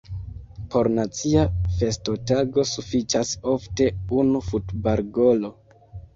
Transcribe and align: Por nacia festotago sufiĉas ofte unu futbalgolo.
Por 0.75 0.87
nacia 0.99 1.43
festotago 1.81 2.65
sufiĉas 2.71 3.35
ofte 3.53 3.91
unu 4.23 4.43
futbalgolo. 4.49 5.55